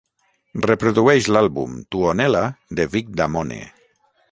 [0.65, 2.43] Reprodueix l'àlbum Tuonela
[2.81, 3.63] de Vic Damone